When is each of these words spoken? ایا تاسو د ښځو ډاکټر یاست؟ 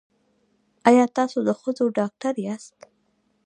ایا 0.89 1.05
تاسو 1.17 1.37
د 1.47 1.49
ښځو 1.61 1.85
ډاکټر 1.97 2.33
یاست؟ 2.47 2.77